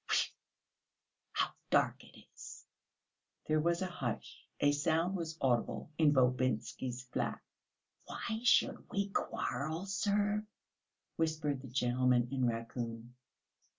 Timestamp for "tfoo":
0.09-0.31